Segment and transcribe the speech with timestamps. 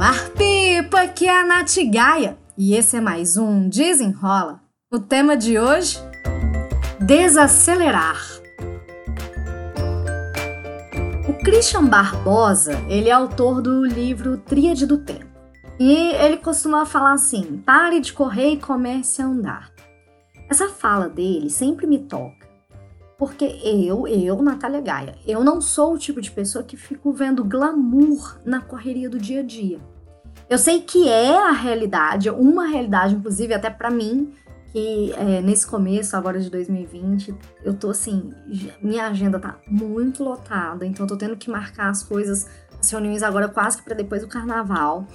[0.00, 1.02] Olá, Pipa!
[1.02, 4.62] Aqui é a Nath Gaia e esse é mais um Desenrola.
[4.90, 5.98] O tema de hoje:
[6.98, 8.18] desacelerar.
[11.28, 15.26] O Christian Barbosa, ele é autor do livro Tríade do Tempo.
[15.78, 19.70] E ele costuma falar assim: pare de correr e comece a andar.
[20.50, 22.39] Essa fala dele sempre me toca,
[23.20, 27.44] porque eu, eu, Natália Gaia, eu não sou o tipo de pessoa que fico vendo
[27.44, 29.78] glamour na correria do dia a dia.
[30.48, 34.32] Eu sei que é a realidade, uma realidade, inclusive até para mim,
[34.72, 38.32] que é, nesse começo agora de 2020, eu tô assim,
[38.80, 42.48] minha agenda tá muito lotada, então eu tô tendo que marcar as coisas,
[42.80, 45.06] as reuniões agora quase que para depois do carnaval.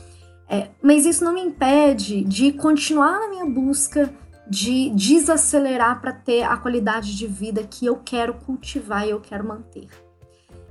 [0.47, 4.13] É, mas isso não me impede de continuar na minha busca
[4.47, 9.47] de desacelerar para ter a qualidade de vida que eu quero cultivar e eu quero
[9.47, 9.87] manter.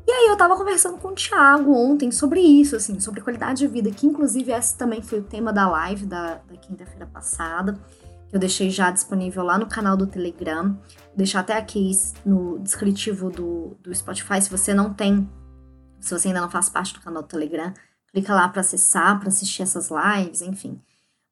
[0.07, 3.67] E aí eu tava conversando com o Thiago ontem sobre isso, assim, sobre qualidade de
[3.67, 7.79] vida, que inclusive esse também foi o tema da live da, da quinta-feira passada,
[8.29, 10.75] que eu deixei já disponível lá no canal do Telegram.
[10.75, 11.91] Vou deixar até aqui
[12.25, 15.29] no descritivo do, do Spotify, se você não tem,
[16.01, 17.73] se você ainda não faz parte do canal do Telegram,
[18.13, 20.79] clica lá para acessar, para assistir essas lives, enfim.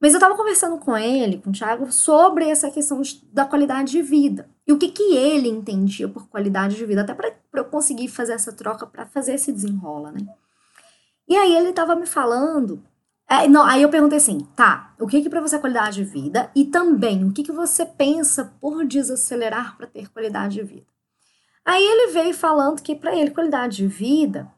[0.02, 3.00] Mas eu tava conversando com ele, com o Thiago, sobre essa questão
[3.32, 4.50] da qualidade de vida.
[4.66, 8.32] E o que, que ele entendia por qualidade de vida, até para eu conseguir fazer
[8.32, 10.26] essa troca, para fazer esse desenrola, né?
[11.28, 12.82] E aí ele tava me falando.
[13.30, 16.04] É, não, aí eu perguntei assim, tá, o que que para você é qualidade de
[16.04, 16.50] vida?
[16.52, 20.86] E também, o que que você pensa por desacelerar para ter qualidade de vida?
[21.64, 24.50] Aí ele veio falando que para ele qualidade de vida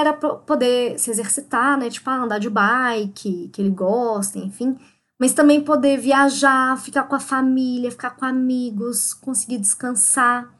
[0.00, 1.90] era poder se exercitar, né?
[1.90, 4.76] Tipo, ah, andar de bike, que ele gosta, enfim
[5.18, 10.52] mas também poder viajar, ficar com a família, ficar com amigos, conseguir descansar.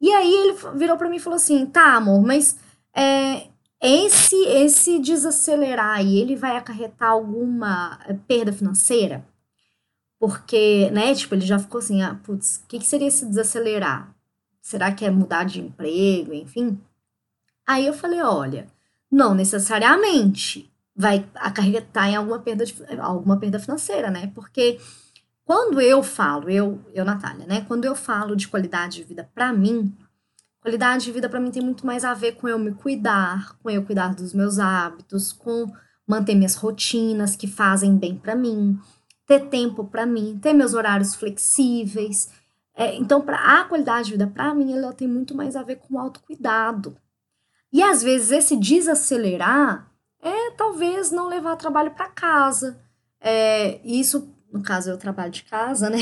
[0.00, 2.56] E aí ele virou para mim e falou assim: "Tá, amor, mas
[2.94, 3.48] é,
[3.80, 9.26] esse esse desacelerar aí, ele vai acarretar alguma é, perda financeira?"
[10.18, 14.14] Porque, né, tipo, ele já ficou assim: "Ah, putz, o que, que seria esse desacelerar?
[14.62, 16.80] Será que é mudar de emprego, enfim?"
[17.68, 18.66] Aí eu falei: "Olha,
[19.10, 24.32] não necessariamente vai acarretar em alguma perda, de, alguma perda financeira, né?
[24.34, 24.80] Porque
[25.44, 27.64] quando eu falo, eu, eu Natália, né?
[27.68, 29.94] Quando eu falo de qualidade de vida para mim,
[30.60, 33.70] qualidade de vida para mim tem muito mais a ver com eu me cuidar, com
[33.70, 35.66] eu cuidar dos meus hábitos, com
[36.06, 38.78] manter minhas rotinas que fazem bem para mim,
[39.26, 42.30] ter tempo para mim, ter meus horários flexíveis.
[42.74, 45.76] É, então, para a qualidade de vida para mim, ela tem muito mais a ver
[45.76, 46.96] com autocuidado.
[47.72, 49.90] E às vezes esse desacelerar
[50.20, 52.80] é talvez não levar trabalho para casa.
[53.20, 55.98] É, isso, no caso, eu trabalho de casa, né?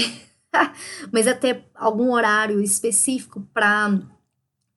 [1.13, 3.99] Mas é ter algum horário específico para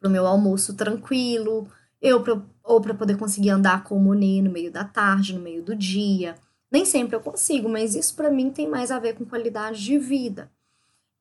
[0.04, 1.68] o meu almoço tranquilo,
[2.02, 5.42] eu pra, ou para poder conseguir andar com o Monet no meio da tarde, no
[5.42, 6.36] meio do dia.
[6.72, 9.98] Nem sempre eu consigo, mas isso para mim tem mais a ver com qualidade de
[9.98, 10.52] vida.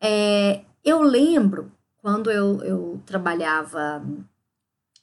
[0.01, 4.05] É, eu lembro quando eu, eu trabalhava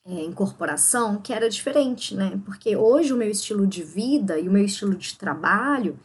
[0.06, 2.40] é, incorporação que era diferente, né?
[2.46, 6.00] Porque hoje o meu estilo de vida e o meu estilo de trabalho,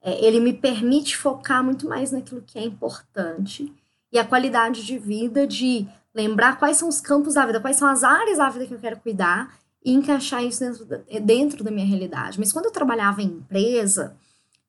[0.00, 3.72] é, ele me permite focar muito mais naquilo que é importante
[4.10, 7.88] e a qualidade de vida de lembrar quais são os campos da vida, quais são
[7.88, 9.54] as áreas da vida que eu quero cuidar
[9.84, 12.38] e encaixar isso dentro da, dentro da minha realidade.
[12.38, 14.16] Mas quando eu trabalhava em empresa,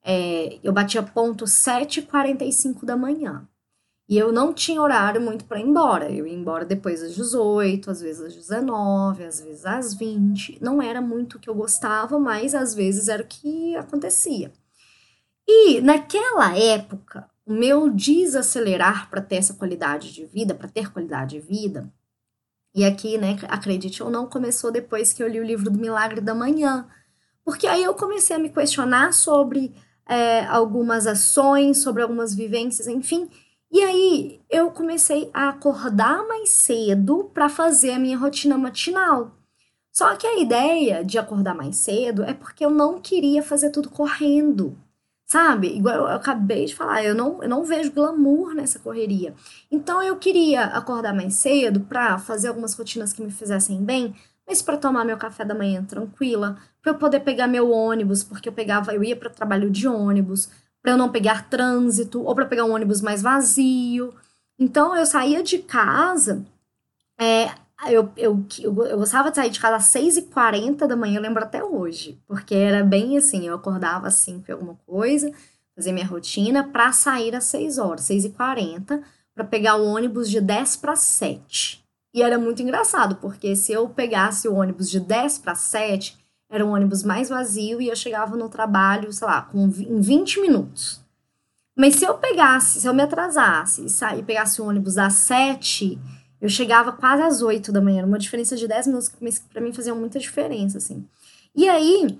[0.03, 3.47] é, eu batia ponto 7h45 da manhã.
[4.13, 6.07] E eu não tinha horário muito para ir embora.
[6.07, 10.59] Eu ia embora depois das 18, às vezes às 19, às vezes às 20.
[10.61, 14.53] Não era muito o que eu gostava, mas às vezes era o que acontecia.
[15.47, 21.39] E naquela época, o meu desacelerar para ter essa qualidade de vida, para ter qualidade
[21.39, 21.91] de vida,
[22.75, 26.21] e aqui, né, acredite ou não, começou depois que eu li o livro do Milagre
[26.21, 26.87] da Manhã.
[27.43, 29.73] Porque aí eu comecei a me questionar sobre
[30.07, 33.27] é, algumas ações, sobre algumas vivências, enfim,
[33.73, 39.31] e aí eu comecei a acordar mais cedo para fazer a minha rotina matinal.
[39.91, 43.89] Só que a ideia de acordar mais cedo é porque eu não queria fazer tudo
[43.89, 44.77] correndo.
[45.25, 45.75] Sabe?
[45.75, 49.33] Igual eu acabei de falar, eu não, eu não vejo glamour nessa correria.
[49.71, 54.13] Então eu queria acordar mais cedo para fazer algumas rotinas que me fizessem bem,
[54.47, 58.49] mas para tomar meu café da manhã tranquila, para eu poder pegar meu ônibus, porque
[58.49, 60.47] eu pegava, eu ia para o trabalho de ônibus,
[60.83, 64.13] para eu não pegar trânsito ou para pegar um ônibus mais vazio.
[64.59, 66.45] Então eu saía de casa,
[67.19, 67.49] é,
[67.89, 71.41] eu, eu, eu, eu, gostava de sair de casa às 6h40 da manhã, eu lembro
[71.43, 75.31] até hoje, porque era bem assim, eu acordava assim com alguma coisa,
[75.75, 79.01] fazer minha rotina para sair às 6 horas, 6h40,
[79.33, 81.83] para pegar o ônibus de 10 para 7.
[82.13, 86.22] E era muito engraçado, porque se eu pegasse o ônibus de 10 para 7,
[86.53, 90.39] era um ônibus mais vazio e eu chegava no trabalho, sei lá, com, em 20
[90.39, 91.03] minutos.
[91.75, 95.99] Mas se eu pegasse, se eu me atrasasse e pegasse o ônibus às 7,
[96.39, 99.73] eu chegava quase às 8 da manhã, uma diferença de 10 minutos, mas para mim
[99.73, 101.03] fazia muita diferença, assim.
[101.55, 102.19] E aí,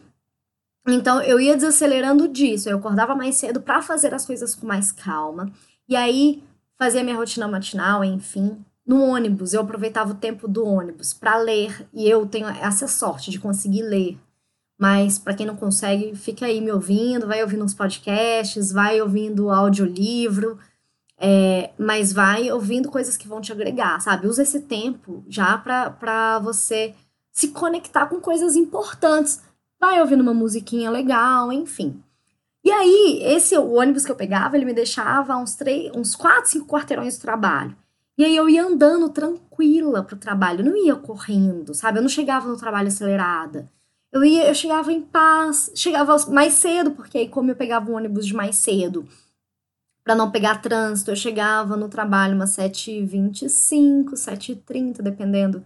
[0.88, 4.92] então eu ia desacelerando disso, eu acordava mais cedo para fazer as coisas com mais
[4.92, 5.54] calma.
[5.88, 6.44] E aí
[6.76, 8.66] fazia minha rotina matinal, enfim.
[8.86, 13.32] No ônibus, eu aproveitava o tempo do ônibus para ler, e eu tenho essa sorte
[13.32, 14.18] de conseguir ler.
[14.78, 19.50] Mas para quem não consegue, fica aí me ouvindo, vai ouvindo uns podcasts, vai ouvindo
[19.50, 20.60] audiolivro,
[21.18, 24.28] é, mas vai ouvindo coisas que vão te agregar, sabe?
[24.28, 26.94] Usa esse tempo já para você
[27.32, 29.42] se conectar com coisas importantes.
[29.80, 32.04] Vai ouvindo uma musiquinha legal, enfim.
[32.64, 36.50] E aí, esse o ônibus que eu pegava, ele me deixava uns, três, uns quatro,
[36.50, 37.76] cinco quarteirões do trabalho.
[38.18, 41.98] E aí eu ia andando tranquila pro trabalho, não ia correndo, sabe?
[41.98, 43.70] Eu não chegava no trabalho acelerada.
[44.12, 47.96] Eu ia, eu chegava em paz, chegava mais cedo, porque aí como eu pegava um
[47.96, 49.08] ônibus de mais cedo,
[50.04, 55.64] para não pegar trânsito, eu chegava no trabalho umas 7h25, 7h30, dependendo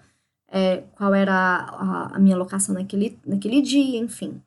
[0.47, 4.41] é, qual era a, a, minha locação naquele, naquele dia, enfim.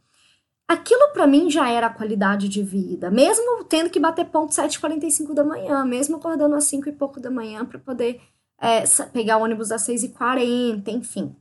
[0.71, 5.43] Aquilo para mim já era qualidade de vida, mesmo tendo que bater ponto 7h45 da
[5.43, 8.21] manhã, mesmo acordando às 5 e pouco da manhã para poder
[8.57, 11.35] é, pegar o ônibus às 6h40, enfim.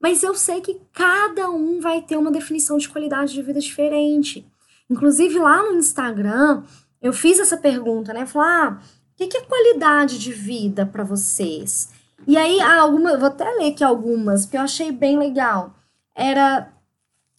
[0.00, 4.50] Mas eu sei que cada um vai ter uma definição de qualidade de vida diferente.
[4.88, 6.62] Inclusive lá no Instagram,
[7.02, 8.24] eu fiz essa pergunta, né?
[8.24, 11.90] Falar, ah, o que é qualidade de vida para vocês?
[12.26, 15.74] E aí, algumas, vou até ler aqui algumas, porque eu achei bem legal.
[16.14, 16.79] Era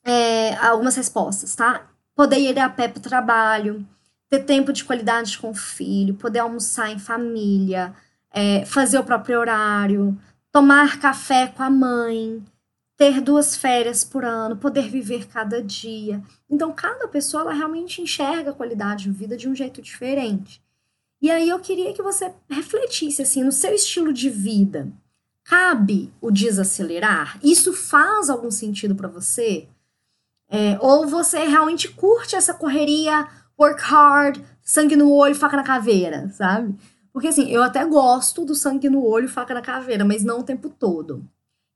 [0.04, 1.88] é, algumas respostas, tá?
[2.16, 3.86] Poder ir a pé para o trabalho,
[4.30, 7.94] ter tempo de qualidade com o filho, poder almoçar em família,
[8.32, 10.18] é, fazer o próprio horário,
[10.52, 12.44] tomar café com a mãe,
[12.98, 16.22] ter duas férias por ano, poder viver cada dia.
[16.50, 20.62] Então, cada pessoa ela realmente enxerga a qualidade de vida de um jeito diferente.
[21.22, 24.88] E aí eu queria que você refletisse assim no seu estilo de vida.
[25.44, 27.40] Cabe o desacelerar?
[27.44, 29.68] Isso faz algum sentido para você?
[30.54, 33.26] É, ou você realmente curte essa correria,
[33.58, 36.76] work hard, sangue no olho, faca na caveira, sabe?
[37.14, 40.44] Porque assim, eu até gosto do sangue no olho, faca na caveira, mas não o
[40.44, 41.26] tempo todo.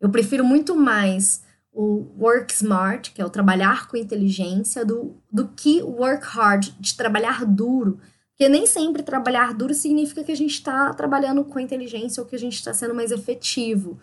[0.02, 1.42] Eu prefiro muito mais
[1.72, 6.96] o work smart, que é o trabalhar com inteligência, do, do que work hard, de
[6.96, 7.98] trabalhar duro.
[8.32, 12.36] Porque nem sempre trabalhar duro significa que a gente está trabalhando com inteligência ou que
[12.36, 13.98] a gente está sendo mais efetivo,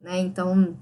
[0.00, 0.18] né?
[0.18, 0.74] Então,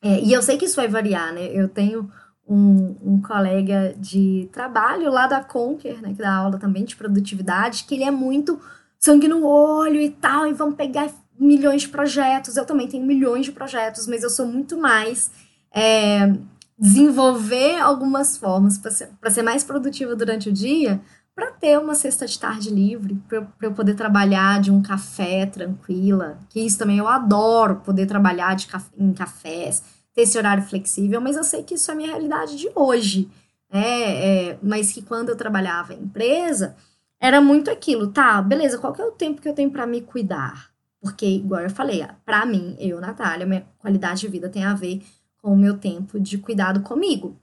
[0.00, 1.46] é, e eu sei que isso vai variar, né?
[1.52, 2.10] Eu tenho
[2.48, 7.84] um, um colega de trabalho lá da Conquer, né, que dá aula também de produtividade,
[7.84, 8.60] que ele é muito
[8.98, 12.56] sangue no olho e tal, e vamos pegar milhões de projetos.
[12.56, 15.30] Eu também tenho milhões de projetos, mas eu sou muito mais
[15.72, 16.32] é,
[16.78, 21.00] desenvolver algumas formas para ser, ser mais produtiva durante o dia,
[21.34, 26.38] para ter uma sexta de tarde livre, para eu poder trabalhar de um café tranquila,
[26.48, 28.66] que isso também eu adoro, poder trabalhar de
[28.96, 29.82] em cafés,
[30.16, 33.30] ter esse horário flexível, mas eu sei que isso é a minha realidade de hoje,
[33.70, 34.48] né?
[34.48, 36.74] É, mas que quando eu trabalhava em empresa,
[37.20, 40.00] era muito aquilo, tá, beleza, qual que é o tempo que eu tenho para me
[40.00, 40.70] cuidar?
[41.00, 45.02] Porque, igual eu falei, para mim, eu, Natália, minha qualidade de vida tem a ver
[45.40, 47.36] com o meu tempo de cuidado comigo.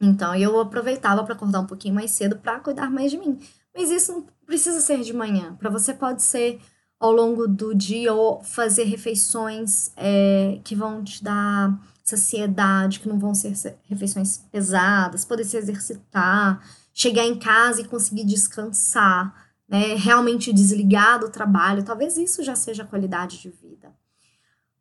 [0.00, 3.38] Então, eu aproveitava para acordar um pouquinho mais cedo para cuidar mais de mim.
[3.76, 5.54] Mas isso não precisa ser de manhã.
[5.56, 6.58] Para você pode ser
[7.02, 13.18] ao longo do dia ou fazer refeições é, que vão te dar saciedade, que não
[13.18, 13.52] vão ser
[13.88, 19.34] refeições pesadas, poder se exercitar, chegar em casa e conseguir descansar,
[19.68, 19.96] né?
[19.96, 23.92] Realmente desligar do trabalho, talvez isso já seja qualidade de vida.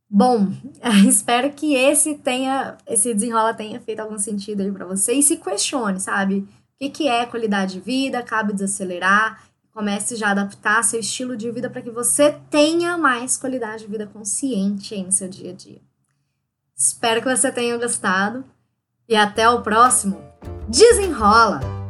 [0.07, 0.51] Bom,
[1.09, 5.37] espero que esse tenha, esse desenrola tenha feito algum sentido aí para você e se
[5.37, 6.39] questione, sabe?
[6.39, 6.47] O
[6.77, 8.21] que, que é qualidade de vida?
[8.21, 13.37] Cabe desacelerar, comece já a adaptar seu estilo de vida para que você tenha mais
[13.37, 15.81] qualidade de vida consciente aí no seu dia a dia.
[16.75, 18.43] Espero que você tenha gostado
[19.07, 20.21] e até o próximo.
[20.67, 21.80] Desenrola!